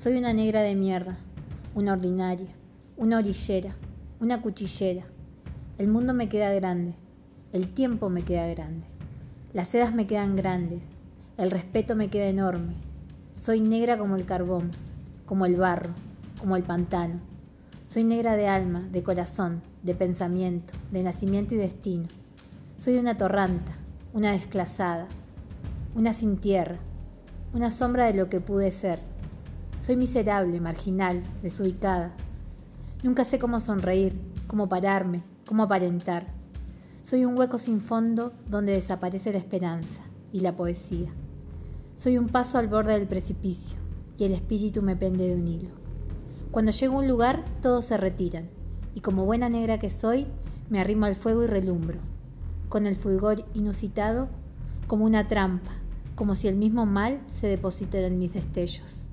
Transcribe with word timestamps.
Soy 0.00 0.16
una 0.16 0.32
negra 0.32 0.62
de 0.62 0.74
mierda, 0.76 1.18
una 1.74 1.92
ordinaria, 1.92 2.48
una 2.96 3.18
orillera, 3.18 3.76
una 4.18 4.40
cuchillera. 4.40 5.04
El 5.76 5.88
mundo 5.88 6.14
me 6.14 6.30
queda 6.30 6.54
grande, 6.54 6.94
el 7.52 7.68
tiempo 7.68 8.08
me 8.08 8.22
queda 8.22 8.46
grande, 8.46 8.86
las 9.52 9.68
sedas 9.68 9.92
me 9.92 10.06
quedan 10.06 10.36
grandes, 10.36 10.84
el 11.36 11.50
respeto 11.50 11.96
me 11.96 12.08
queda 12.08 12.28
enorme. 12.28 12.76
Soy 13.38 13.60
negra 13.60 13.98
como 13.98 14.16
el 14.16 14.24
carbón, 14.24 14.70
como 15.26 15.44
el 15.44 15.56
barro, 15.56 15.90
como 16.38 16.56
el 16.56 16.62
pantano. 16.62 17.20
Soy 17.86 18.02
negra 18.02 18.36
de 18.36 18.48
alma, 18.48 18.80
de 18.90 19.02
corazón, 19.02 19.60
de 19.82 19.94
pensamiento, 19.94 20.72
de 20.92 21.02
nacimiento 21.02 21.54
y 21.54 21.58
destino. 21.58 22.08
Soy 22.78 22.96
una 22.96 23.18
torranta, 23.18 23.72
una 24.14 24.32
desclasada, 24.32 25.08
una 25.94 26.14
sin 26.14 26.38
tierra, 26.38 26.78
una 27.52 27.70
sombra 27.70 28.06
de 28.06 28.14
lo 28.14 28.30
que 28.30 28.40
pude 28.40 28.70
ser 28.70 29.09
soy 29.80 29.96
miserable, 29.96 30.60
marginal, 30.60 31.22
desubicada. 31.42 32.12
Nunca 33.02 33.24
sé 33.24 33.38
cómo 33.38 33.60
sonreír, 33.60 34.14
cómo 34.46 34.68
pararme, 34.68 35.22
cómo 35.46 35.62
aparentar. 35.62 36.26
Soy 37.02 37.24
un 37.24 37.38
hueco 37.38 37.58
sin 37.58 37.80
fondo 37.80 38.34
donde 38.46 38.72
desaparece 38.72 39.32
la 39.32 39.38
esperanza 39.38 40.02
y 40.32 40.40
la 40.40 40.54
poesía. 40.54 41.10
Soy 41.96 42.18
un 42.18 42.28
paso 42.28 42.58
al 42.58 42.68
borde 42.68 42.92
del 42.92 43.08
precipicio 43.08 43.78
y 44.18 44.24
el 44.24 44.32
espíritu 44.32 44.82
me 44.82 44.96
pende 44.96 45.26
de 45.26 45.34
un 45.34 45.48
hilo. 45.48 45.70
Cuando 46.50 46.72
llego 46.72 46.96
a 46.96 46.98
un 46.98 47.08
lugar, 47.08 47.44
todos 47.62 47.86
se 47.86 47.96
retiran 47.96 48.50
y 48.94 49.00
como 49.00 49.24
buena 49.24 49.48
negra 49.48 49.78
que 49.78 49.88
soy, 49.88 50.26
me 50.68 50.80
arrimo 50.80 51.06
al 51.06 51.16
fuego 51.16 51.42
y 51.42 51.46
relumbro, 51.46 52.00
con 52.68 52.86
el 52.86 52.96
fulgor 52.96 53.46
inusitado 53.54 54.28
como 54.86 55.06
una 55.06 55.26
trampa, 55.26 55.72
como 56.16 56.34
si 56.34 56.48
el 56.48 56.56
mismo 56.56 56.84
mal 56.84 57.20
se 57.26 57.46
depositara 57.46 58.08
en 58.08 58.18
mis 58.18 58.34
destellos. 58.34 59.09